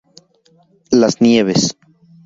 Las 0.89 1.21
Nieves. 1.21 1.77